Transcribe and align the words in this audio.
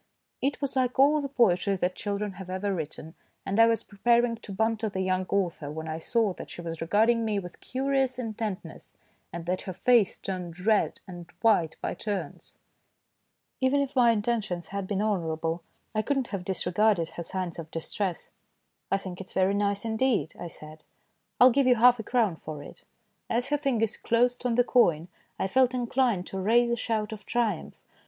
It 0.41 0.61
was 0.61 0.75
like 0.75 0.97
all 0.97 1.13
166 1.21 1.79
THE 1.79 1.87
DAY 1.87 1.93
BEFORE 1.93 2.15
YESTERDAY 2.15 2.33
the 2.33 2.39
poetry 2.39 2.39
that 2.39 2.39
children 2.39 2.39
have 2.39 2.49
ever 2.49 2.75
written, 2.75 3.15
and 3.45 3.59
I 3.59 3.67
was 3.67 3.83
preparing 3.83 4.35
to 4.37 4.51
banter 4.51 4.89
the 4.89 4.99
young 5.01 5.27
author 5.29 5.69
when 5.69 5.87
I 5.87 5.99
saw 5.99 6.33
that 6.33 6.49
she 6.49 6.61
was 6.63 6.81
regarding 6.81 7.23
me 7.23 7.37
with 7.37 7.59
curious 7.59 8.17
intentness, 8.17 8.95
and 9.31 9.45
that 9.45 9.61
her 9.69 9.73
face 9.73 10.17
turned 10.17 10.59
red 10.59 11.01
and 11.07 11.29
white 11.43 11.75
by 11.81 11.93
turns. 11.93 12.55
Even 13.59 13.79
if 13.79 13.95
my 13.95 14.09
intentions 14.09 14.69
had 14.69 14.87
been 14.87 15.03
honourable 15.03 15.61
I 15.93 16.01
could 16.01 16.17
not 16.17 16.27
have 16.29 16.45
disregarded 16.45 17.09
her 17.09 17.21
signs 17.23 17.59
of 17.59 17.69
dis 17.69 17.91
tress. 17.91 18.31
"I 18.89 18.97
think 18.97 19.21
it's 19.21 19.33
very 19.33 19.53
nice 19.53 19.85
indeed," 19.85 20.33
I 20.39 20.47
said;" 20.47 20.83
I'll 21.39 21.51
give 21.51 21.67
you 21.67 21.75
half 21.75 21.99
a 21.99 22.03
crown 22.03 22.37
for 22.37 22.63
it." 22.63 22.81
As 23.29 23.49
her 23.49 23.57
fingers 23.59 23.97
closed 23.97 24.47
on 24.47 24.55
the 24.55 24.63
coin 24.63 25.09
I 25.37 25.47
felt 25.47 25.75
inclined 25.75 26.25
to 26.25 26.39
raise 26.39 26.71
a 26.71 26.75
shout 26.75 27.11
of 27.11 27.27
triumph. 27.27 27.79